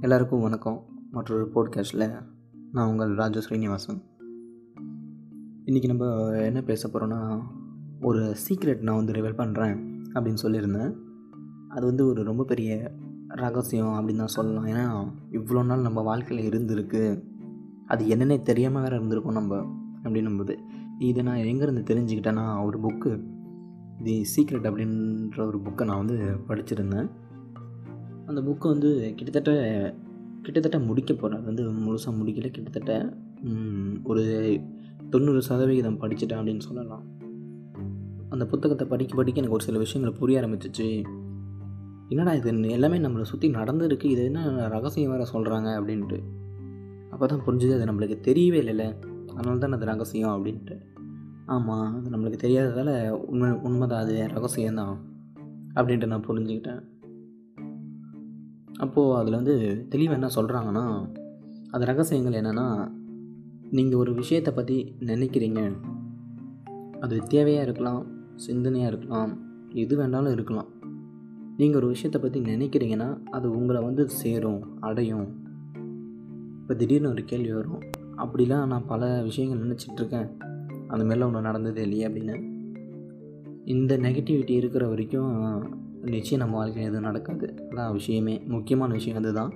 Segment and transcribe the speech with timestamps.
[0.00, 0.84] எல்லாருக்கும் வணக்கம்.
[1.10, 2.22] மற்றொரு போட்காஸ்டில்
[2.72, 4.02] நான் உங்கள் ராஜு ஸ்ரீனிவாசன்.
[5.66, 7.42] இன்றைக்கி நம்ம என்ன பேச போகிறோன்னா
[8.00, 10.96] ஒரு சீக்ரெட் நான் வந்து ரிவீல் பண்ணுறேன் அப்படின்னு சொல்லியிருந்தேன்.
[11.68, 12.92] அது வந்து ஒரு ரொம்ப பெரிய
[13.28, 14.84] ரகசியம் அப்படின்னு தான் சொல்லலாம் ஏன்னா
[15.32, 17.02] இவ்வளோ நாள் நம்ம வாழ்க்கையில் இருந்திருக்கு.
[17.86, 19.56] அது என்னென்னே தெரியாமல் வேறு இருந்திருக்கோம் நம்ம
[20.04, 20.54] அப்படின்னும்போது
[20.98, 23.10] இதை நான் எங்கேருந்து தெரிஞ்சுக்கிட்டேன்னா ஒரு புக்கு
[24.02, 26.16] தி சீக்ரெட் அப்படின்ற ஒரு புக்கை நான் வந்து
[26.48, 27.08] படிச்சிருந்தேன்.
[28.26, 29.52] அந்த புக்கு வந்து கிட்டத்தட்ட
[30.42, 32.48] கிட்டத்தட்ட முடிக்க போகிறேன் அது வந்து முழுசாக முடிக்கல.
[32.50, 32.92] கிட்டத்தட்ட
[34.02, 34.24] ஒரு
[35.10, 37.04] தொண்ணூறு சதவிகிதம் படிச்சிட்டேன் அப்படின்னு சொல்லலாம்.
[38.28, 40.88] அந்த புத்தகத்தை படிக்க படிக்க எனக்கு ஒரு சில விஷயங்களை புரிய ஆரம்பிச்சிச்சு.
[42.08, 42.70] என்னடா இது?
[42.70, 44.04] எல்லாமே நம்மளை சுற்றி நடந்துருக்கு.
[44.04, 46.18] இது என்ன ரகசியம் வேறு சொல்கிறாங்க அப்படின்ட்டு.
[47.10, 48.84] அப்போ தான் புரிஞ்சுது அது நம்மளுக்கு தெரியவே இல்லைல்ல.
[49.34, 50.76] அதனால தான் அது ரகசியம் அப்படின்ட்டு.
[51.46, 54.00] ஆமாம் அது நம்மளுக்கு தெரியாததால் உண்மை உண்மைதான்.
[54.00, 54.96] அது ரகசியம்தான்
[55.74, 56.82] அப்படின்ட்டு நான் புரிஞ்சுக்கிட்டேன்.
[58.76, 61.08] அப்போது அதில் வந்து தெளிவாக என்ன சொல்கிறாங்கன்னா
[61.70, 62.90] அது ரகசியங்கள் என்னென்னா
[63.70, 65.76] நீங்கள் ஒரு விஷயத்தை பற்றி நினைக்கிறீங்க.
[67.00, 68.06] அது தேவையாக இருக்கலாம்
[68.46, 70.68] சிந்தனையாக இருக்கலாம் எது வேணாலும் இருக்கலாம்.
[71.60, 75.26] நீங்கள் ஒரு விஷயத்தை பற்றி நினைக்கிறீங்கன்னா அது உங்களை வந்து சேரும் அடையும்.
[76.60, 77.80] இப்போ திடீர்னு ஒரு கேள்வி வரும்.
[78.16, 80.28] அப்படிலாம் நான் பல விஷயங்கள் நினச்சிட்ருக்கேன்.
[80.88, 82.36] அந்த மாதிரிலாம் ஒன்று நடந்தது இல்லையே அப்படின்னு.
[83.64, 85.32] இந்த நெகட்டிவிட்டி இருக்கிற வரைக்கும்
[86.02, 87.54] நிச்சயம் நம்ம வாழ்க்கையில் எதுவும் நடக்காது.
[87.70, 88.42] அதான் விஷயமே.
[88.46, 89.52] முக்கியமான விஷயம் அதுதான்.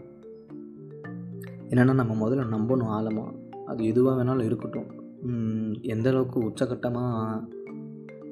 [1.68, 3.30] என்னென்னா நம்ம முதல்ல நம்பணும் ஆழமாக
[3.66, 4.88] அது எதுவாக வேணாலும் இருக்கட்டும்.
[5.24, 7.44] எந்தளவுக்கு எந்த அளவுக்கு உச்சக்கட்டமாக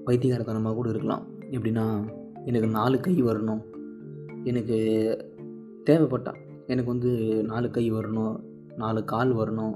[0.07, 1.27] பைத்தியகாரத்தனமாக கூட இருக்கலாம்.
[1.51, 3.63] எப்படின்னா எனக்கு நாலு கை வரணும்.
[4.45, 5.17] எனக்கு
[5.85, 8.41] தேவைப்பட்டால் எனக்கு வந்து நாலு கை வரணும்
[8.77, 9.75] நாலு கால் வரணும்.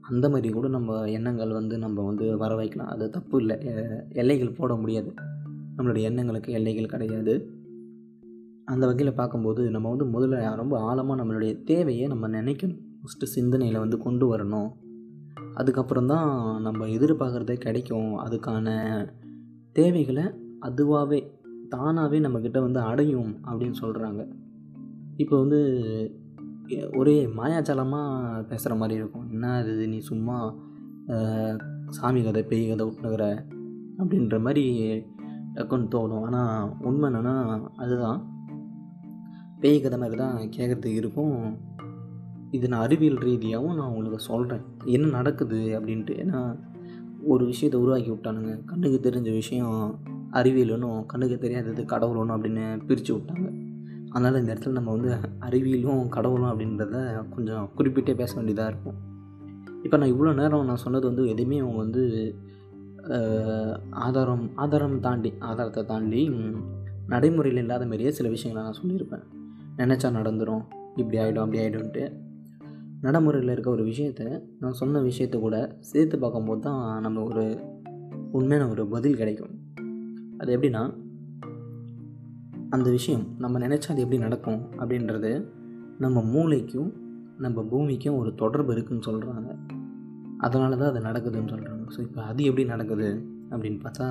[0.00, 2.86] அந்த மாதிரி கூட நம்ம எண்ணங்கள் வந்து நம்ம வந்து வர வைக்கலாம்.
[2.86, 3.56] அது தப்பு இல்லை.
[3.60, 5.14] எ- எல்லைகள் போட முடியாது.
[5.78, 7.50] நம்மளுடைய எண்ணங்களுக்கு எல்லைகள் கிடையாது.
[8.64, 12.80] அந்த வகையில் பார்க்கும்போது நம்ம வந்து முதல்ல ரொம்ப ஆழமாக நம்மளுடைய தேவையை நம்ம நினைக்கணும்.
[13.02, 14.72] ஃபஸ்ட்டு சிந்தனையில் வந்து கொண்டு வரணும்.
[15.54, 18.18] அதுக்கப்புறம் தான் நம்ம எதிர்பார்க்குறதே கிடைக்கும்.
[18.18, 18.78] அதுக்கான
[19.72, 20.22] தேவைகளை
[20.60, 21.40] அதுவாகவே
[21.74, 24.22] தானாகவே நம்மக்கிட்ட வந்து அடையும் அப்படின்னு சொல்கிறாங்க
[25.16, 25.60] இப்போ வந்து
[26.98, 29.24] ஒரே மாயாஜாலமாக பேசுகிற மாதிரி இருக்கும்.
[29.32, 29.88] என்ன இது?
[29.88, 30.36] நீ சும்மா
[31.96, 33.24] சாமி கதை பேய் கதை விட்டுனுக்கிற
[34.00, 34.64] அப்படின்ற மாதிரி
[35.54, 36.22] டக்குன்னு தோணும்.
[36.26, 37.34] ஆனால் உண்மை என்னென்னா
[37.76, 38.20] அதுதான்.
[39.62, 41.36] பேய் கதை மாதிரி தான் கேட்குறதுக்கு இருக்கும்.
[42.56, 46.14] இது நான் அறிவியல் ரீதியாகவும் நான் உங்களுக்கு சொல்கிறேன் என்ன நடக்குது அப்படின்ட்டு.
[46.22, 46.40] ஏன்னா
[47.32, 48.54] ஒரு விஷயத்தை உருவாக்கி விட்டானுங்க.
[48.70, 49.76] கண்ணுக்கு தெரிஞ்ச விஷயம்
[50.38, 53.48] அறிவியலுன்னும் கண்ணுக்கு தெரியாதது கடவுளும் அப்படின்னு பிரித்து விட்டாங்க.
[54.12, 55.10] அதனால் இந்த இடத்துல நம்ம வந்து
[55.46, 56.96] அறிவியலும் கடவுளும் அப்படின்றத
[57.34, 58.98] கொஞ்சம் குறிப்பிட்டே பேச வேண்டியதாக இருக்கும்.
[59.84, 62.02] இப்போ நான் இவ்வளோ நேரம் நான் சொன்னது வந்து எதுவுமே அவங்க வந்து
[64.06, 66.20] ஆதாரம் ஆதாரம் தாண்டி ஆதாரத்தை தாண்டி
[67.12, 69.24] நடைமுறையில் இல்லாத மாதிரியே சில விஷயங்களை நான் சொல்லியிருப்பேன்.
[69.80, 70.62] நினச்சா நடந்துடும்
[71.00, 72.04] இப்படி ஆகிடும் அப்படி ஆகிடும்ன்ட்டு
[73.06, 74.22] நடைமுறையில் இருக்க ஒரு விஷயத்த
[74.62, 75.56] நான் சொன்ன விஷயத்த கூட
[75.90, 77.44] சேர்த்து பார்க்கும்போது தான் நம்ம ஒரு
[78.38, 79.54] உண்மையான ஒரு பதில் கிடைக்கும்.
[80.42, 80.82] அது எப்படின்னா
[82.70, 85.30] அந்த விஷயம் நம்ம நினச்சா அது எப்படி நடக்கும் அப்படின்றது
[85.98, 86.90] நம்ம மூளைக்கும்
[87.38, 89.50] நம்ம பூமிக்கும் ஒரு தொடர்பு இருக்குன்னு சொல்கிறாங்க
[90.38, 93.08] அதனால தான் அது நடக்குதுன்னு சொல்கிறாங்க ஸோ இப்போ அது எப்படி நடக்குது
[93.50, 94.06] அப்படின்னு பார்த்தா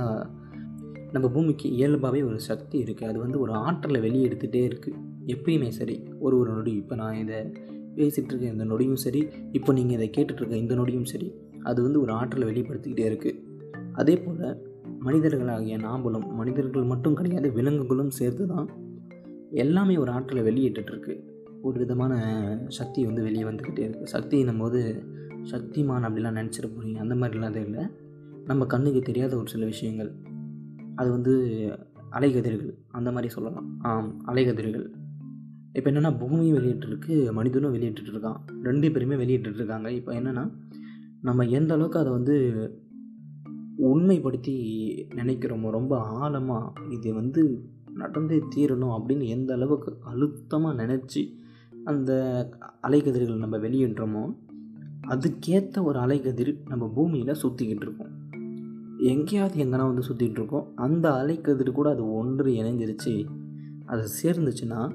[1.12, 5.96] நம்ம பூமிக்கு இயல்பாகவே ஒரு சக்தி இருக்குது அது வந்து ஒரு ஆற்றலை வெளியே எடுத்துகிட்டே இருக்குது எப்பயுமே சரி.
[6.20, 6.72] ஒரு ஒரு நொடி.
[6.72, 7.40] இப்போ நான் இதை
[7.96, 9.22] பேசிகிட்டு இருக்க இந்த நொடியும் சரி.
[9.52, 11.28] இப்போ நீங்கள் இதை கேட்டுட்ருக்க இந்த நொடியும் சரி.
[11.64, 13.40] அது வந்து ஒரு ஆற்றலை வெளிப்படுத்திக்கிட்டே இருக்குது
[13.94, 14.71] அதே போல்
[15.06, 18.70] மனிதர்களாகிய நாம்பளும் மனிதர்கள் மட்டும் கிடையாது விலங்குகளும் சேர்த்து தான்
[19.52, 21.20] எல்லாமே ஒரு ஆற்றலை வெளியிட்டுருக்கு
[21.62, 22.14] ஒரு விதமான
[22.68, 25.04] சக்தி வந்து வெளியே வந்துக்கிட்டே இருக்குது சக்தின்னும் போது
[25.52, 27.86] சக்திமான் அப்படிலாம் நினச்சிட போகிறீங்க அந்த மாதிரிலாம் அது இல்லை.
[28.46, 30.16] நம்ம கண்ணுக்கு தெரியாத ஒரு சில விஷயங்கள்.
[30.96, 31.34] அது வந்து
[32.12, 32.74] அலைகதிர்கள்.
[32.88, 33.80] அந்த மாதிரி சொல்லலாம்.
[33.80, 34.92] ஆம் அலைகதிர்கள்.
[35.74, 38.40] இப்போ என்னென்னா பூமியும் வெளியிட்டிருக்கு மனிதனும் வெளியிட்டுருக்கான்.
[38.64, 39.88] ரெண்டு பேருமே வெளியிட்டுருக்காங்க.
[39.88, 40.52] இப்போ என்னென்னா
[41.22, 42.36] நம்ம எந்த அளவுக்கு அதை வந்து
[43.78, 44.56] உண்மைப்படுத்தி
[45.10, 51.40] நினைக்கிறோமோ ரொம்ப ஆழமாக இது வந்து நடந்தே தீரணும் அப்படின்னு எந்த அளவுக்கு அழுத்தமாக நினச்சி
[51.84, 52.12] அந்த
[52.82, 54.36] அலைக்கதிர்கள் நம்ம வெளியிடுறோமோ
[55.08, 58.20] அதுக்கேற்ற ஒரு அலைக்கதிர் நம்ம பூமியில் சுற்றிக்கிட்டு இருக்கோம்.
[58.98, 60.72] எங்கேயாவது எங்கன்னா வந்து சுற்றிட்டு இருக்கோம்.
[60.76, 63.26] அந்த அலைக்கதிர் கூட அது ஒன்று இணைஞ்சிருச்சு
[63.86, 64.92] அது சேர்ந்துச்சுன்னா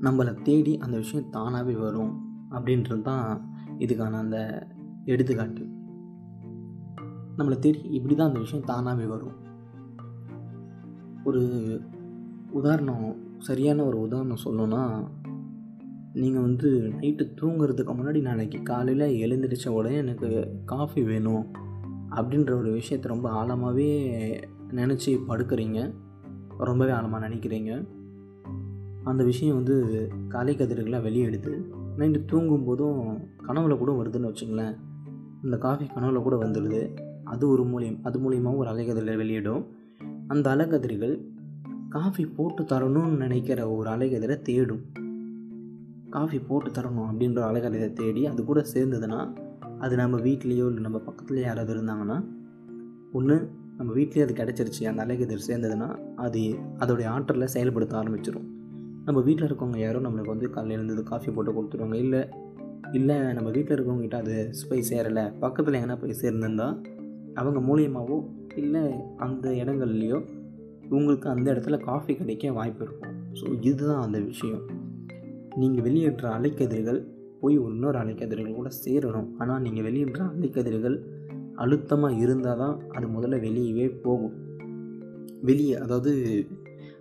[0.00, 4.66] நம்மளை தேடி அந்த விஷயம் தானாகவே வரும் அப்படின்றது தான் இதுக்கான அந்த
[5.04, 5.69] எடுத்துக்காட்டு.
[7.38, 9.32] நம்மளை தேடி இப்படி தான் அந்த விஷயம் தானாகவே வரும்.
[11.24, 11.42] ஒரு
[12.50, 15.08] உதாரணம் சரியான ஒரு உதாரணம் சொல்லணும்னா
[16.12, 21.46] நீங்கள் வந்து நைட்டு தூங்குறதுக்கு முன்னாடி நாளைக்கு காலையில் எழுந்திரிச்ச உடனே எனக்கு காஃபி வேணும்
[22.10, 23.90] அப்படின்ற ஒரு விஷயத்த ரொம்ப ஆழமாகவே
[24.70, 25.94] நினச்சி படுக்கிறீங்க.
[26.58, 27.88] ரொம்பவே ஆழமாக நினைக்கிறீங்க.
[29.04, 31.62] அந்த விஷயம் வந்து காலை கதிர்களாக வெளியெடுத்து
[31.98, 34.76] நைட்டு தூங்கும்போதும் கனவுல கூட வருதுன்னு வச்சுங்களேன்.
[35.42, 39.62] இந்த காஃபி கனவுல கூட வந்துடுது அது ஒரு மூலியம் அது மூலியமாகவும் ஒரு அலைகதிரில் வெளியிடும்.
[40.26, 41.14] அந்த அலைகதிர்கள்
[41.88, 44.82] காஃபி போட்டு தரணும்னு நினைக்கிற ஒரு அலைக்கதிரை தேடும்.
[46.10, 49.18] காஃபி போட்டு தரணும் அப்படின்ற அலைக்கதிரை தேடி அது கூட சேர்ந்ததுன்னா
[49.78, 52.16] அது நம்ம வீட்லேயோ இல்லை நம்ம பக்கத்துலேயோ யாராவது இருந்தாங்கன்னா
[53.12, 53.36] ஒன்று
[53.76, 56.40] நம்ம வீட்லேயே அது கிடச்சிருச்சு அந்த அலைக்கதிர் சேர்ந்ததுன்னா அது
[56.78, 58.48] அதோடைய ஆற்றலில் செயல்படுத்த ஆரம்பிச்சிடும்
[59.04, 61.94] நம்ம வீட்டில் இருக்கவங்க யாரும் நம்மளுக்கு வந்து காலையில் இருந்தது காஃபி போட்டு கொடுத்துருவாங்க.
[61.94, 62.22] இல்லை
[62.92, 64.36] இல்லை நம்ம வீட்டில் இருக்கவங்ககிட்ட அது
[64.68, 66.76] போய் சேரலை பக்கத்தில் எங்கன்னா போய் சேர்ந்துருந்தால்
[67.34, 68.24] அவங்க மூலியமாகவோ
[68.56, 70.24] இல்லை அந்த இடங்கள்லையோ
[70.88, 73.14] உங்களுக்கு அந்த இடத்துல காஃபி கிடைக்க வாய்ப்பு இருக்கும்.
[73.32, 74.62] ஸோ இதுதான் அந்த விஷயம்.
[75.56, 77.06] நீங்கள் வெளியேற்ற அலைக்கதிர்கள்
[77.40, 79.28] போய் இன்னொரு அலைக்கதிர்கள் கூட சேரணும்.
[79.38, 81.04] ஆனால் நீங்கள் வெளியேற்ற அலைக்கதிர்கள்
[81.54, 84.32] அழுத்தமாக இருந்தால் தான் அது முதல்ல வெளியவே போகும்.
[85.40, 86.46] வெளியே அதாவது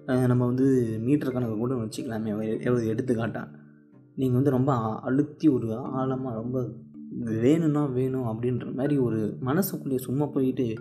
[0.06, 2.60] நம்ம வந்து மீட்டர் கணக்கு கூட வச்சுக்கலாமே.
[2.60, 3.40] எவ்வளோ
[4.16, 6.70] நீங்கள் வந்து ரொம்ப அழுத்தி ஒரு ஆழமாக ரொம்ப
[7.18, 10.76] வேணும்னா வேணும் அப்படின்ற மாதிரி ஒரு மனசுக்குள்ளேயே சும்மா போயிட்டு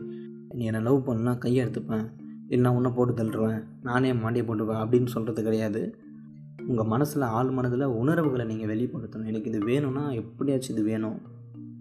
[0.55, 2.11] நீ என்னை லவ் பண்ணலாம் கையை எடுத்துப்பேன்.
[2.49, 3.65] என்ன உன்னை போட்டு தள்ளுருவேன்.
[3.83, 4.83] நானே மாண்டியை போட்டுப்பேன்.
[4.83, 5.95] அப்படின்னு சொல்கிறது கிடையாது.
[6.67, 9.27] உங்கள் மனசில் ஆள் மனதில் உணர்வுகளை நீங்கள் வெளிப்படுத்தணும்.
[9.27, 11.21] எனக்கு இது வேணும்னா எப்படியாச்சும் இது வேணும்.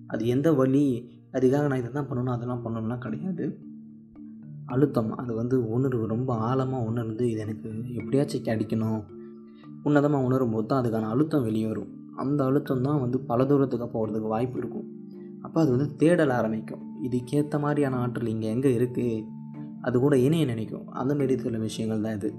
[0.08, 1.10] அது எந்த வழி?
[1.34, 3.58] அதுக்காக நான் இதை தான் பண்ணணும் அதெல்லாம் பண்ணணும்லாம் கிடையாது.
[4.66, 6.08] அழுத்தம் அது வந்து உணர்வு.
[6.08, 9.04] ரொம்ப ஆழமாக உணர்ந்து இது எனக்கு எப்படியாச்சும் கிடைக்கணும்.
[9.84, 14.34] உன்னதமாக உணரும் போது தான் அதுக்கான அழுத்தம் வெளியே வரும் அந்த அழுத்தம் தான் வந்து பல தூரத்துக்கு போகிறதுக்கு
[14.36, 14.88] வாய்ப்பு இருக்கும்.
[15.42, 16.84] அப்போ அது வந்து தேடல் ஆரம்பிக்கும்.
[17.04, 19.25] இதுக்கேற்ற மாதிரியான ஆற்றல் இங்கே எங்கே இருக்குது
[19.81, 20.88] அது கூட இணைய நினைக்கும்.
[20.92, 22.30] அந்த மாரி சில விஷயங்கள் தான் இது.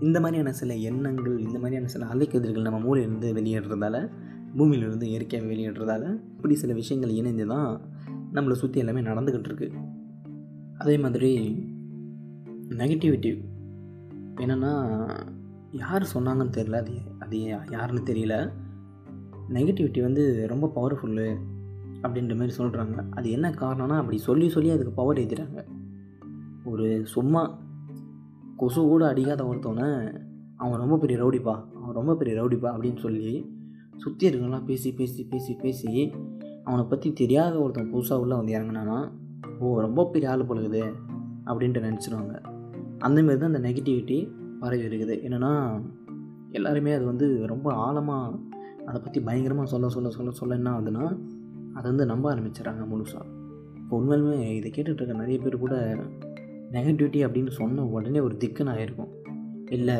[0.00, 3.96] இந்த மாதிரியான சில எண்ணங்கள் இந்த மாதிரியான சில அலைக்கதிர்கள் நம்ம மூலையிலேருந்து வெளியேறதால
[4.56, 6.04] பூமியிலிருந்து இயற்கையாக வெளியேறதால
[6.36, 7.68] இப்படி சில விஷயங்கள் இணைந்து தான்
[8.34, 9.68] நம்மளை சுற்றி எல்லாமே நடந்துக்கிட்டு இருக்கு.
[10.78, 11.30] அதே மாதிரி
[12.80, 13.30] நெகட்டிவிட்டி
[14.36, 14.72] என்னென்னா
[15.72, 17.38] யார் சொன்னாங்கன்னு தெரியல அது அது
[17.70, 18.36] யாருன்னு தெரியல.
[19.48, 21.36] நெகட்டிவிட்டி வந்து ரொம்ப பவர்ஃபுல்லு
[22.02, 25.64] அப்படின்ற மாதிரி சொல்கிறாங்க அது என்ன காரணம்னா அப்படி சொல்லி சொல்லி அதுக்கு பவர் ஏற்றுறாங்க
[26.64, 27.58] ஒரு சும்மா
[28.56, 30.20] கொசு கூட அடிக்காத ஒருத்தவனை
[30.56, 33.50] அவன் ரொம்ப பெரிய ரவுடிப்பா அவன் ரொம்ப பெரிய ரவுடிப்பா அப்படின்னு சொல்லி
[33.96, 36.12] சுற்றி இருக்கலாம் பேசி பேசி பேசி பேசி
[36.64, 39.10] அவனை பற்றி தெரியாத ஒருத்தன் புதுசாக உள்ள வந்து இறங்கினானா
[39.58, 40.92] ஓ ரொம்ப பெரிய ஆள் பழகுது
[41.44, 42.42] அப்படின்ட்டு நினச்சிருவாங்க.
[42.98, 44.30] அந்தமாரி தான் அந்த நெகட்டிவிட்டி
[44.60, 45.14] பரவி இருக்குது.
[45.20, 45.82] என்னென்னா
[46.50, 48.38] எல்லாருமே அது வந்து ரொம்ப ஆழமாக
[48.88, 51.04] அதை பற்றி பயங்கரமாக சொல்ல சொல்ல சொல்ல சொல்ல என்ன ஆகுதுன்னா
[51.74, 53.28] அதை வந்து நம்ப ஆரம்பிச்சிடறாங்க முழுசாக
[53.76, 55.74] இப்போ உண்மையிலுமே இதை கேட்டுட்டு இருக்க நிறைய பேர் கூட
[56.72, 59.10] நெகட்டிவிட்டி அப்படின்னு சொன்ன உடனே ஒரு திக்குன்னு ஆயிருக்கும்.
[59.70, 59.96] இல்லை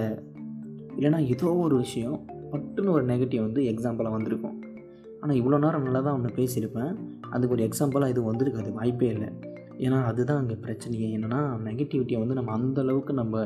[0.96, 2.16] இல்லைனா ஏதோ ஒரு விஷயம்
[2.52, 4.56] பட்டுன்னு ஒரு நெகட்டிவ் வந்து எக்ஸாம்பிளாக வந்திருக்கும்.
[5.20, 6.92] ஆனால் இவ்வளோ நேரம் நல்லா தான் ஒன்று பேசியிருப்பேன்.
[7.30, 9.28] அதுக்கு ஒரு எக்ஸாம்பிளாக இது வந்திருக்காது வாய்ப்பே இல்லை.
[9.78, 11.08] ஏன்னா அதுதான் அங்கே பிரச்சனையே.
[11.16, 13.44] என்னென்னா நெகட்டிவிட்டியை வந்து நம்ம அந்த அளவுக்கு நம்ம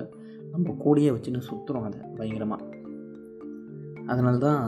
[0.52, 2.62] நம்ம கூடயே வச்சுன்னு சுற்றுறோம் அதை பயங்கரமாக
[4.06, 4.60] அதனால தான்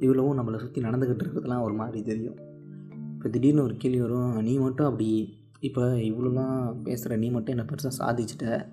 [0.00, 2.36] இவ்வளவும் நம்மளை சுற்றி நடந்துக்கிட்டு இருக்கிறதுலாம் ஒரு மாதிரி தெரியும்.
[3.14, 7.92] இப்போ திடீர்னு ஒரு கேள்வி வரும் நீ மட்டும் அப்படி இப்போ இவ்வளோலாம் பேசுகிற நீ மட்டும் என்னை பெருசாக
[7.98, 8.66] சாதிச்சிட்ட?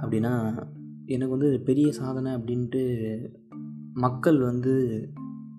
[0.00, 0.64] அப்படின்னா
[1.06, 2.82] எனக்கு வந்து பெரிய சாதனை அப்படின்ட்டு
[3.94, 4.74] மக்கள் வந்து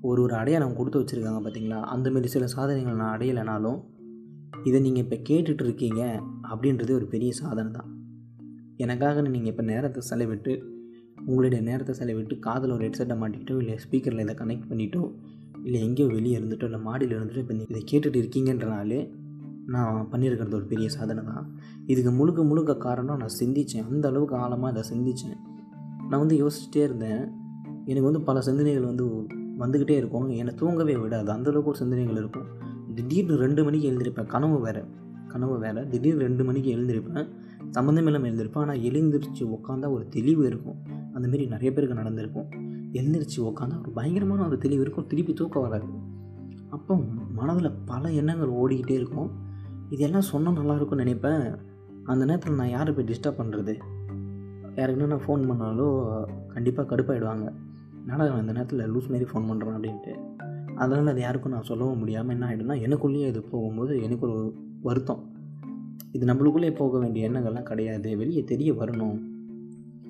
[0.01, 1.79] ஒரு ஒரு அடையாளம் கொடுத்து வச்சுருக்காங்க பார்த்தீங்களா?
[1.83, 3.79] அந்தமாரி சில சாதனைகள் நான் அடையலைனாலும்
[4.63, 6.19] இதை நீங்கள் இப்போ கேட்டுட்ருக்கீங்க
[6.51, 8.05] அப்படின்றது ஒரு பெரிய சாதனை தான்.
[8.77, 10.76] எனக்காக நீங்கள் இப்போ நேரத்தை செலவிட்டு
[11.27, 15.01] உங்களுடைய நேரத்தை செலவிட்டு காதில் ஒரு ஹெட்செட்டை மாட்டிக்கிட்டோ இல்லை ஸ்பீக்கரில் இதை கனெக்ட் பண்ணிட்டோ
[15.63, 18.99] இல்லை எங்கேயோ வெளியே இருந்துட்டோ இல்லை மாடியில் இருந்துட்டோ இப்போ இதை கேட்டுட்டு இருக்கீங்கன்றனாலே
[19.65, 21.45] நான் பண்ணியிருக்கிறது ஒரு பெரிய சாதனை தான்.
[21.85, 25.37] இதுக்கு முழுக்க முழுக்க காரணம் நான் சிந்தித்தேன் அந்த அளவுக்கு ஆழமாக இதை சிந்தித்தேன்
[26.09, 27.23] நான் வந்து யோசிச்சுட்டே இருந்தேன்.
[27.85, 29.05] எனக்கு வந்து பல சிந்தனைகள் வந்து
[29.59, 30.29] வந்துக்கிட்டே இருக்கும்.
[30.29, 31.33] என்னை தூங்கவே விடாது.
[31.33, 32.47] அந்தளவுக்கு ஒரு சிந்தனைகள் இருக்கும்.
[32.95, 34.25] திடீர்னு ரெண்டு மணிக்கு எழுந்திருப்பேன்.
[34.25, 34.83] கனவு வேறு.
[35.27, 35.87] கனவு வேறு.
[35.89, 37.27] திடீர்னு ரெண்டு மணிக்கு எழுந்திருப்பேன்.
[37.77, 40.77] சம்மந்தம் இல்லாமல் எழுந்திருப்பேன் ஆனால் எழுந்திரிச்சு உட்காந்தா ஒரு தெளிவு இருக்கும்.
[41.13, 42.47] அந்தமாரி நிறைய பேருக்கு நடந்திருக்கும்.
[42.91, 45.07] எழுந்திரிச்சு உட்காந்தா ஒரு பயங்கரமான ஒரு தெளிவு இருக்கும்.
[45.07, 45.85] திருப்பி தூக்கம் வராது.
[46.69, 46.95] அப்போ
[47.33, 49.29] மனதில் பல எண்ணங்கள் ஓடிக்கிட்டே இருக்கும்.
[49.89, 51.55] இதெல்லாம் சொன்னால் நல்லாயிருக்கும்னு நினைப்பேன்.
[52.03, 53.75] அந்த நேரத்தில் நான் யாரை போய் டிஸ்டர்ப் பண்ணுறது
[54.75, 57.47] யாருக்குன்னா நான் ஃபோன் பண்ணாலும் கண்டிப்பாக கடுப்பாயிடுவாங்க.
[58.01, 60.15] என்னடா இந்த நேரத்தில் லூஸ் மாரி ஃபோன் பண்ணுறேன் அப்படின்ட்டு.
[60.75, 65.23] அதனால் அது யாருக்கும் நான் சொல்லவும் முடியாமல் என்ன ஆகிடும்னா எனக்குள்ளேயே இது போகும்போது எனக்கு ஒரு வருத்தம்.
[66.11, 69.17] இது நம்மளுக்குள்ளே போக வேண்டிய எண்ணங்கள்லாம் கிடையாது வெளியே தெரிய வரணும்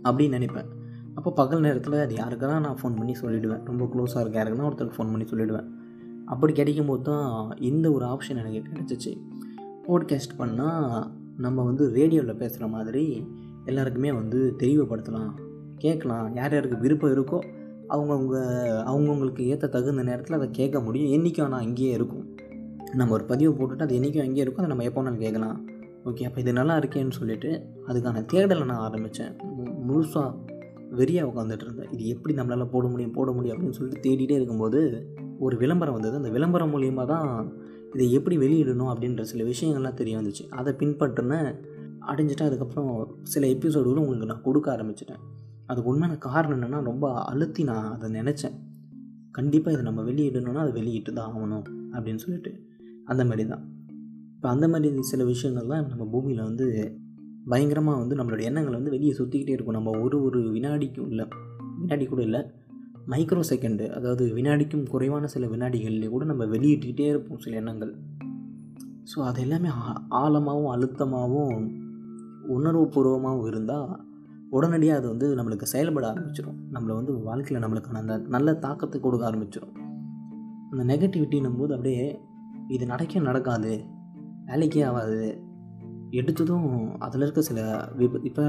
[0.04, 0.70] அப்படின்னு நினைப்பேன்.
[1.16, 4.40] அப்போ பகல் நேரத்தில் அது யாருக்கெல்லாம் நான் ஃபோன் பண்ணி சொல்லிவிடுவேன் ரொம்ப க்ளோஸாக இருக்க?
[4.40, 5.70] யாருக்குன்னா ஒருத்தருக்கு ஃபோன் பண்ணி சொல்லிவிடுவேன்
[6.26, 9.12] அப்படி கிடைக்கும் போது தான் இந்த ஒரு ஆப்ஷன் எனக்கு கிடச்சிச்சு.
[9.88, 11.08] போட்காஸ்ட் பண்ணால்
[11.46, 13.04] நம்ம வந்து ரேடியோவில் பேசுகிற மாதிரி
[13.66, 15.32] எல்லாருக்குமே வந்து தெளிவுபடுத்தலாம்
[15.78, 16.28] கேட்கலாம்.
[16.36, 17.40] யார் யாருக்கு விருப்பம் இருக்கோ
[17.90, 18.38] அவங்கவுங்க
[18.90, 21.12] அவங்கவுங்களுக்கு ஏற்ற தகுந்த நேரத்தில் அதை கேட்க முடியும்.
[21.16, 22.26] என்றைக்கும் ஆனால் அங்கேயே இருக்கும்.
[22.96, 24.64] நம்ம ஒரு பதிவை போட்டுட்டு அது என்றைக்கும் அங்கேயே இருக்கும்.
[24.64, 25.58] அதை நம்ம எப்போ வேணாலும் கேட்கலாம்.
[26.08, 29.34] ஓகே அப்போ இது நல்லா இருக்கேன்னு சொல்லிட்டு அதுக்கான தேடலை நான் ஆரம்பித்தேன்.
[29.88, 30.30] முழுசாக
[31.00, 31.90] வெறியாக உட்காந்துட்டு இருந்தேன்.
[31.92, 35.10] இது எப்படி நம்மளால் போட முடியும் போட முடியும் அப்படின்னு சொல்லிட்டு தேடிட்டே இருக்கும்போது
[35.40, 36.16] ஒரு விளம்பரம் வந்தது.
[36.16, 37.54] அந்த விளம்பரம் மூலியமாக தான்
[37.94, 40.50] இதை எப்படி வெளியிடணும் அப்படின்ற சில விஷயங்கள்லாம் தெரிய வந்துச்சு.
[40.50, 41.50] அதை பின்பற்றுனேன்
[42.08, 45.22] அடைஞ்சிட்டு அதுக்கப்புறம் சில எபிசோடுகளும் உங்களுக்கு நான் கொடுக்க ஆரம்பிச்சிட்டேன்.
[45.66, 48.56] அதுக்கு உண்மையான காரணம் என்னென்னா ரொம்ப அழுத்தி நான் அதை நினச்சேன்.
[49.32, 52.54] கண்டிப்பாக இதை நம்ம வெளியிடணும்னா அதை வெளியிட்டு தான் ஆகணும் அப்படின்னு சொல்லிட்டு.
[53.06, 53.77] அந்த மாதிரி தான்.
[54.38, 56.66] இப்போ அந்த மாதிரி சில விஷயங்கள் தான் நம்ம பூமியில் வந்து
[57.46, 59.74] பயங்கரமாக வந்து நம்மளோட எண்ணங்களை வந்து வெளியே சுற்றிக்கிட்டே இருக்கும்.
[59.74, 61.26] நம்ம ஒரு ஒரு வினாடிக்கும் இல்லை
[61.80, 62.42] வினாடி கூட இல்லை
[63.08, 67.94] மைக்ரோ செகண்டு அதாவது வினாடிக்கும் குறைவான சில வினாடிகள்லேயே கூட நம்ம வெளியிட்டுக்கிட்டே இருப்போம் சில எண்ணங்கள்.
[69.06, 71.68] ஸோ அது எல்லாமே ஆ- ஆழமாகவும் அழுத்தமாகவும்
[72.50, 74.06] உணர்வுபூர்வமாகவும் இருந்தால்
[74.50, 79.74] உடனடியாக அது வந்து நம்மளுக்கு செயல்பட ஆரம்பிச்சிடும் நம்மளை வந்து வாழ்க்கையில் நம்மளுக்கான அந்த நல்ல தாக்கத்தை கொடுக்க ஆரம்பிச்சிடும்
[80.72, 82.20] அந்த நெகட்டிவிட்டின்னும் போது அப்படியே
[82.68, 83.72] இது நடக்கவே நடக்காது.
[84.48, 85.22] வேலைக்கே ஆகாது.
[86.12, 87.60] எடுத்ததும் அதில் இருக்க சில
[87.98, 88.46] விப இப்போ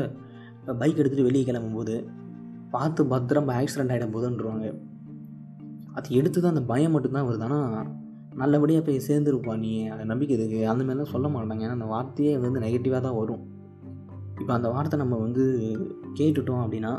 [0.75, 1.97] பைக் எடுத்துகிட்டு வெளியே கிளம்பும்போது
[2.71, 4.67] பார்த்து பத்திரம் ஆக்சிடென்ட் ஆகிடும் போதுன்றவாங்க
[5.93, 7.43] அது எடுத்து தான் அந்த பயம் மட்டும்தான் வருது.
[7.43, 7.87] ஆனால்
[8.35, 9.87] நல்லபடியாக போய் சேர்ந்துருப்பா நீ.
[9.87, 10.69] அதை நம்பிக்கை இருக்கு.
[10.69, 11.63] அந்த மாதிரிலாம் சொல்ல மாட்டாங்க.
[11.67, 13.43] ஏன்னா அந்த வார்த்தையே வந்து நெகட்டிவாக தான் வரும்.
[14.41, 15.45] இப்போ அந்த வார்த்தை நம்ம வந்து
[16.15, 16.93] கேட்டுட்டோம் அப்படின்னா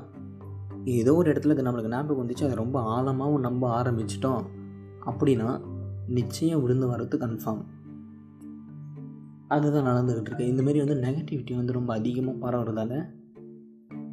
[0.83, 2.43] ஏதோ ஒரு இடத்துல அது நம்மளுக்கு ஞாபகம் வந்துச்சு.
[2.43, 4.43] அதை ரொம்ப ஆழமாகவும் நம்ப ஆரம்பிச்சிட்டோம்
[5.05, 5.49] அப்படின்னா
[6.07, 7.63] நிச்சயம் விழுந்து வர்றது கன்ஃபார்ம்
[9.49, 13.05] அதுதான் நடந்துக்கிட்டு இருக்கு இந்த மாதிரி வந்து நெகட்டிவிட்டி வந்து ரொம்ப அதிகமாக பரவுறதால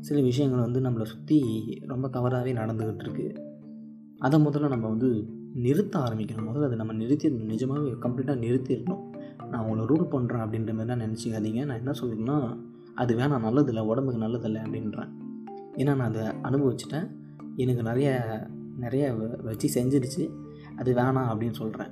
[0.01, 1.43] சில விஷயங்கள் வந்து நம்மளை சுற்றி
[1.87, 3.45] ரொம்ப தவறாகவே நடந்துக்கிட்டு இருக்கு
[4.19, 6.49] அதை முதல்ல நம்ம வந்து நிறுத்த ஆரம்பிக்கணும்.
[6.53, 7.45] முதல்ல அதை நம்ம நிறுத்திடணும்.
[7.45, 9.03] நிஜமாகவே கம்ப்ளீட்டாக நிறுத்திடணும்.
[9.47, 11.65] நான் உங்களை ரூல் பண்ணுறேன் அப்படின்ற மாதிரிலாம் நினச்சிக்காதீங்க.
[11.65, 12.59] நான் என்ன சொல்கிறேன்னா
[12.95, 15.09] அது வேணாம் நல்லதில்லை உடம்புக்கு நல்லதில்லை அப்படின்றேன்.
[15.77, 17.11] ஏன்னா நான் அதை அனுபவிச்சிட்டேன்.
[17.57, 18.25] எனக்கு நிறைய
[18.77, 20.31] நிறைய வ- வச்சு செஞ்சிருச்சு
[20.77, 21.91] அது வேணாம் அப்படின்னு சொல்கிறேன்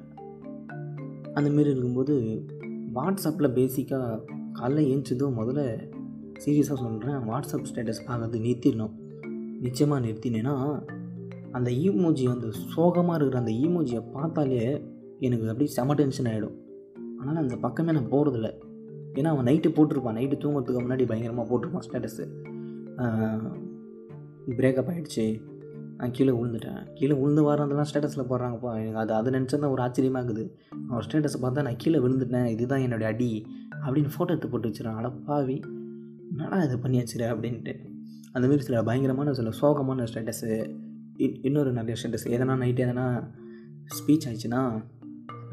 [1.35, 2.47] அந்த மாரி இருக்கும்போது
[2.95, 4.21] வாட்ஸ்அப்பில் பேசிக்காக
[4.59, 5.63] காலைல ஏஞ்சிதும் முதல்ல
[6.45, 8.95] சீரியஸாக சொல்கிறேன் வாட்ஸ்அப் ஸ்டேட்டஸ் பார்க்கறது நிறுத்திடணும்.
[9.61, 10.55] நிச்சயமாக நிறுத்தினேன்னா
[11.51, 14.61] அந்த ஈமோஜி அந்த சோகமாக இருக்கிற அந்த ஈமோஜியை பார்த்தாலே
[15.21, 16.57] எனக்கு அப்படியே செம டென்ஷன் ஆகிடும்
[17.19, 18.49] ஆனால் அந்த பக்கமே நான் போகிறதில்ல
[19.19, 20.17] ஏன்னா அவன் நைட்டு போட்டிருப்பான்.
[20.19, 22.25] நைட்டு தூங்குறதுக்கு முன்னாடி பயங்கரமாக போட்டிருப்பான் ஸ்டேட்டஸு
[24.59, 25.27] பிரேக்கப் ஆகிடுச்சு
[25.99, 26.93] நான் கீழே விழுந்துட்டேன்.
[26.95, 28.71] கீழே விழுந்து வரதெல்லாம் ஸ்டேட்டஸில் போடுறாங்கப்பா.
[28.81, 30.45] எனக்கு அது அது நினச்சா தான் ஒரு ஆச்சரியமாக இருக்குது
[30.89, 32.47] அவர் ஸ்டேட்டஸை பார்த்தா நான் கீழே விழுந்துட்டேன்.
[32.47, 33.47] இதுதான் என்னுடைய அடி
[33.85, 34.99] அப்படின்னு ஃபோட்டோ எடுத்து போட்டு வச்சிடறான்.
[35.01, 35.63] அடப்பாவி
[36.31, 37.75] என்னடா இது பண்ணி அப்படின்ட்டு.
[38.35, 40.53] அந்தமாரி சில பயங்கரமான சில சோகமான ஸ்டேட்டஸு
[41.43, 43.05] இன்னொரு நிறைய ஸ்டேட்டஸ் எதனா நைட்டு எதனா
[43.97, 44.63] ஸ்பீச் ஆயிடுச்சுன்னா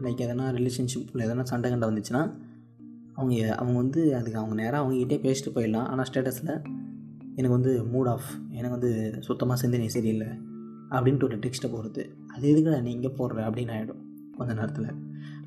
[0.02, 2.34] லைக் எதனா ரிலேஷன்ஷிப்பில் எதனா சண்டை கண்டை வந்துச்சுன்னா
[3.14, 5.88] அவங்க அவங்க வந்து அதுக்கு அவங்க நேராக அவங்ககிட்டே பேசிட்டு போயிடலாம்.
[5.92, 6.54] ஆனால் ஸ்டேட்டஸில்
[7.36, 10.30] எனக்கு வந்து மூட் ஆஃப் எனக்கு வந்து சுத்தமாக சிந்தனை சரியில்லை
[10.90, 12.04] அப்படின்ட்டு ஒரு டெக்ஸ்ட்டை போடுறது.
[12.34, 14.02] அது எதுக்கு நீ இங்கே போடுற அப்படின்னு ஆகிடும்
[14.38, 14.90] கொஞ்ச நேரத்தில்.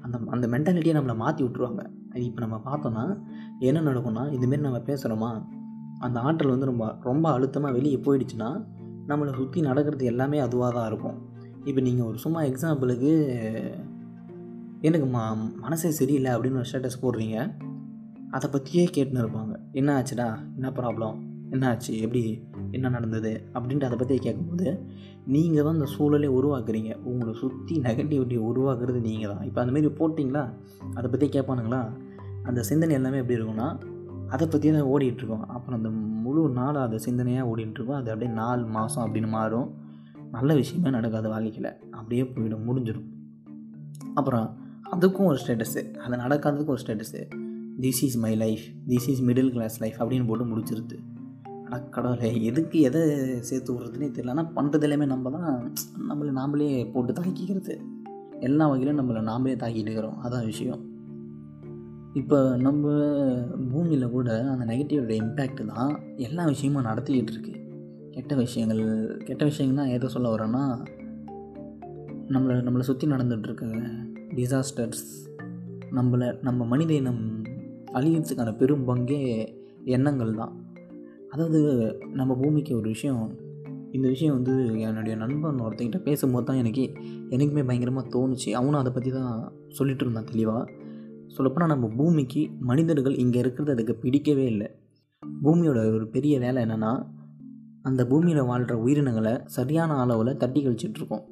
[0.05, 3.05] அந்த அந்த மென்டாலிட்டியை நம்மளை மாற்றி விட்ருவாங்க அது இப்போ நம்ம பார்த்தோன்னா
[3.59, 5.31] என்ன நடக்கும்னா இதுமாரி நம்ம பேசுகிறோமா
[5.99, 8.49] அந்த ஆற்றல் வந்து ரொம்ப ரொம்ப அழுத்தமாக வெளியே போயிடுச்சுன்னா
[9.09, 11.19] நம்மளை சுற்றி நடக்கிறது எல்லாமே அதுவாக தான் இருக்கும்.
[11.65, 13.13] இப்போ நீங்கள் ஒரு சும்மா எக்ஸாம்பிளுக்கு
[14.81, 15.21] எனக்கு ம
[15.57, 17.37] மனசே சரியில்லை அப்படின்னு ஒரு ஸ்டேட்டஸ் போடுறீங்க
[18.31, 19.55] அதை பற்றியே கேட்டுன்னு இருப்பாங்க.
[19.73, 20.29] என்ன ஆச்சுடா?
[20.55, 21.17] என்ன ப்ராப்ளம்
[21.55, 22.23] என்ன ஆச்சு எப்படி?
[22.71, 23.33] என்ன நடந்தது?
[23.55, 24.69] அப்படின்ட்டு அதை பற்றி கேட்கும்போது
[25.35, 26.93] நீங்கள் தான் அந்த சூழலே உருவாக்குறீங்க.
[27.11, 29.43] உங்களை சுற்றி நெகட்டிவிட்டி உருவாக்குறது நீங்கள் தான்.
[29.49, 30.45] இப்போ அந்தமாரி போட்டிங்களா?
[30.95, 31.83] அதை பற்றி கேட்பானுங்களா?
[32.43, 33.69] அந்த சிந்தனை எல்லாமே எப்படி இருக்கும்னா
[34.35, 35.91] அதை பற்றி தான் ஓடிட்டுருக்கோம் அப்புறம் அந்த
[36.25, 39.69] முழு நாள் அந்த சிந்தனையாக ஓடிட்டுருக்கோம் அது அப்படியே நாலு மாதம் அப்படின்னு மாறும்.
[40.37, 41.71] நல்ல விஷயமே நடக்காது வாழ்க்கையில்.
[41.91, 43.09] அப்படியே போயிடும் முடிஞ்சிடும்.
[44.15, 44.47] அப்புறம்
[44.93, 47.21] அதுக்கும் ஒரு ஸ்டேட்டஸு அது நடக்காததுக்கும் ஒரு status
[47.81, 50.99] this is my life this is middle class life அப்படின்னு போட்டு முடிச்சிருது.
[51.65, 53.03] ஆனால் கடவுளே எதுக்கு எதை
[53.41, 54.29] சேர்த்து விட்றதுனே தெரியல.
[54.29, 55.73] ஆனால் பண்ணுறது எல்லாமே நம்ம தான்
[56.09, 57.77] நம்மளை நாமளே போட்டு தாக்கிக்கிறது.
[58.41, 60.19] எல்லா வகையிலும் நம்மளை நாமளே தாக்கிட்டு இருக்கிறோம்.
[60.23, 60.93] அதான் விஷயம்.
[62.13, 62.91] இப்போ நம்ம
[63.73, 67.55] பூமியில் கூட அந்த நெகட்டிவோட இம்பேக்ட் தான் எல்லா விஷயமும் நடத்திக்கிட்டு இருக்கு.
[68.11, 68.83] கெட்ட விஷயங்கள்
[69.25, 70.85] கெட்ட விஷயங்கள்லாம் எதை சொல்ல வரோன்னா
[72.29, 73.65] நம்மளை நம்மளை சுற்றி நடந்துகிட்ருக்க
[74.35, 75.07] டிசாஸ்டர்ஸ்
[75.93, 77.25] நம்மளை நம்ம மனித இனம்
[77.93, 79.21] அழியத்துக்கான பெரும் பங்கே
[79.85, 80.64] எண்ணங்கள் தான்.
[81.35, 81.61] அதாவது
[82.19, 83.23] நம்ம பூமிக்கு ஒரு விஷயம்
[83.93, 86.85] இந்த விஷயம் வந்து என்னுடைய நண்பன் ஒருத்தங்கிட்ட பேசும்போது தான் எனக்கு
[87.31, 88.51] எனக்குமே பயங்கரமாக தோணுச்சு.
[88.51, 89.33] அவனும் அதை பற்றி தான்
[89.69, 90.63] சொல்லிட்டு இருந்தான் தெளிவாக
[91.27, 94.69] சொல்லப்போனால் நம்ம பூமிக்கு மனிதர்கள் இங்கே இருக்கிறது அதுக்கு பிடிக்கவே இல்லை.
[95.45, 96.93] பூமியோட ஒரு பெரிய வேலை என்னென்னா
[97.83, 101.25] அந்த பூமியில் வாழ்கிற உயிரினங்களை சரியான அளவில் தட்டி கழிச்சிட்ருக்கோம்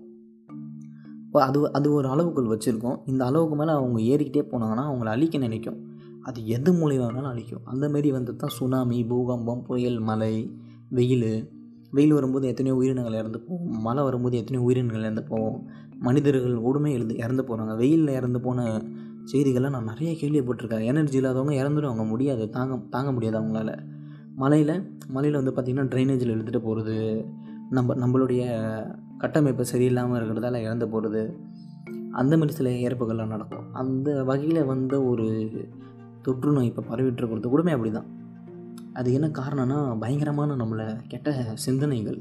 [1.27, 2.99] இப்போ அது அது ஒரு அளவுக்குள் வச்சுருக்கோம்.
[3.07, 5.79] இந்த அளவுக்கு மேலே அவங்க ஏறிக்கிட்டே போனாங்கன்னா அவங்கள அழிக்க நினைக்கும்.
[6.23, 7.65] அது எது மூலியமாக வேணாலும் அழிக்கும்.
[7.65, 10.35] அந்த மாரி வந்து தான் சுனாமி பூகம்பம் புயல் மழை
[10.89, 11.31] வெயில்.
[11.91, 13.79] வெயில் வரும்போது எத்தனையோ உயிரினங்கள் இறந்து போகும்.
[13.81, 15.59] மழை வரும்போது எத்தனையோ உயிரினங்கள் இறந்து போகும்.
[16.01, 18.61] மனிதர்கள் கூடமே எழுந்து இறந்து போகிறாங்க வெயிலில் இறந்து போன
[19.33, 20.85] செய்திகள்லாம் நான் நிறைய கேள்விப்பட்டிருக்கேன்.
[20.85, 22.45] எனர்ஜி இல்லாதவங்க இறந்துடுவாங்க முடியாது.
[22.51, 23.73] தாங்க தாங்க முடியாது அவங்களால.
[24.37, 24.75] மலையில்
[25.09, 26.97] மலையில் வந்து பார்த்திங்கன்னா ட்ரைனேஜில் இழுத்துட்டு போகிறது
[27.71, 28.43] நம்ம நம்மளுடைய
[29.19, 31.23] கட்டமைப்பு சரியில்லாமல் இருக்கிறதால இறந்து போகிறது
[32.21, 33.67] அந்த மாதிரி சில இறப்புகள்லாம் நடக்கும்.
[33.73, 35.27] அந்த வகையில் வந்த ஒரு
[36.23, 38.11] தொற்று நோய் இப்போ பரவிட்டு இருக்கிறது கூடமே அப்படி தான்
[38.99, 41.29] அது என்ன காரணம்னா பயங்கரமான நம்மளை கெட்ட
[41.65, 42.21] சிந்தனைகள்.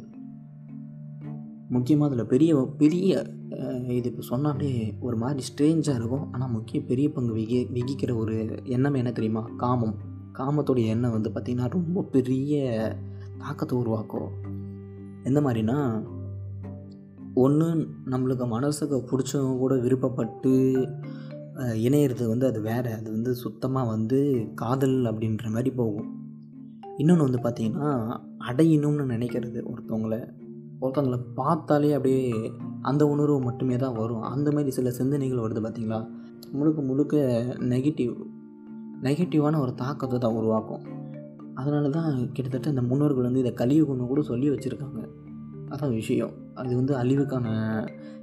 [1.76, 3.10] முக்கியமாக அதில் பெரிய பெரிய
[3.98, 6.26] இது இப்போ சொன்னாலே ஒரு மாதிரி ஸ்ட்ரேஞ்சாக இருக்கும்.
[6.34, 8.36] ஆனால் முக்கிய பெரிய பங்கு விகி விகிக்கிற ஒரு
[8.76, 9.44] எண்ணம் என்ன தெரியுமா?
[9.64, 9.96] காமம்.
[10.40, 12.62] காமத்தோடைய எண்ணம் வந்து பார்த்திங்கன்னா ரொம்ப பெரிய
[13.38, 14.30] தாக்கத்தை உருவாக்கும்.
[15.24, 15.78] எந்த மாதிரினா
[17.44, 17.68] ஒன்று
[18.12, 20.54] நம்மளுக்கு மனசுக்கு பிடிச்சவங்க கூட விருப்பப்பட்டு
[21.66, 22.94] இணையிறது வந்து அது வேறு.
[22.94, 26.20] அது வந்து சுத்தமாக வந்து காதல் அப்படின்ற மாதிரி போகும்.
[26.98, 30.30] இன்னொன்று வந்து பார்த்திங்கன்னா அடையணும்னு நினைக்கிறது ஒருத்தவங்கள.
[30.82, 32.52] ஒருத்தவங்கள பார்த்தாலே அப்படியே
[32.82, 34.22] அந்த உணர்வு மட்டுமே தான் வரும்.
[34.22, 36.08] அந்த மாதிரி சில சிந்தனைகள் வருது பார்த்தீங்களா
[36.52, 38.16] முழுக்க முழுக்க நெகட்டிவ்
[39.02, 40.84] நெகட்டிவான ஒரு தாக்கத்தை தான் உருவாக்கும்.
[41.54, 45.10] அதனால தான் கிட்டத்தட்ட இந்த முன்னோர்கள் வந்து இதை கலியுகம்னு கூட சொல்லி வச்சுருக்காங்க.
[45.70, 46.32] அதான் விஷயம்.
[46.54, 47.48] அது வந்து அழிவுக்கான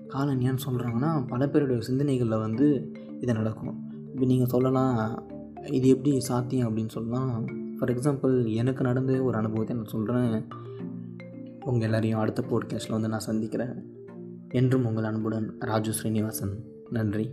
[0.08, 3.90] காலம் ஏன்னு சொல்கிறாங்கன்னா பல பேருடைய சிந்தனைகளில் வந்து இது நடக்கும்.
[4.12, 5.22] இப்போ நீங்கள் சொல்லலாம்
[5.66, 7.44] இது எப்படி சாத்தியம் அப்படின்னு சொல்லலாம்.
[7.78, 10.46] ஃபார் எக்ஸாம்பிள் எனக்கு நடந்த ஒரு அனுபவத்தை நான் சொல்கிறேன்
[11.64, 13.74] உங்கள் எல்லாரையும் அடுத்த போட்காஸ்ட்டில் வந்து நான் சந்திக்கிறேன்.
[14.48, 16.64] என்றும் உங்கள் அன்புடன் ராஜு ஸ்ரீனிவாசன்.
[16.90, 17.30] நன்றி.